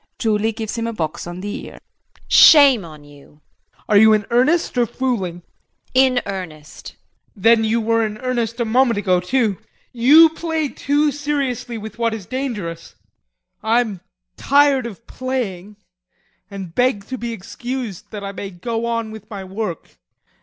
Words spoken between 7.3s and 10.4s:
JEAN. Then you were in earnest a moment ago, too. You